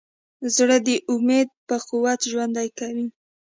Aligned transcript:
زړه 0.55 0.77
د 0.87 0.89
امید 1.13 1.49
په 1.67 1.75
قوت 1.87 2.19
ژوند 2.31 2.55
کوي. 2.79 3.07